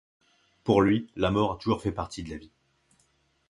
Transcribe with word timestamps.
Pour 0.63 0.81
lui, 0.81 1.11
la 1.15 1.29
mort 1.29 1.51
a 1.51 1.57
toujours 1.57 1.79
fait 1.83 1.91
partie 1.91 2.23
de 2.23 2.31
la 2.31 2.37
Vie. 2.37 2.49